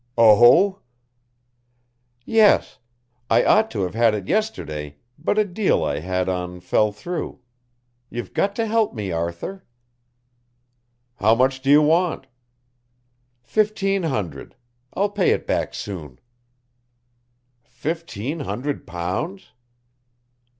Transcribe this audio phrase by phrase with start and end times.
[0.17, 0.79] "Oh!"
[2.25, 2.79] "Yes.
[3.29, 7.39] I ought to have had it yesterday, but a deal I had on fell through.
[8.09, 9.63] You've got to help me, Arthur."
[11.17, 12.25] "How much do you want?"
[13.43, 14.55] "Fifteen hundred.
[14.95, 16.17] I'll pay it back soon."
[17.63, 19.51] "Fifteen hundred pounds?"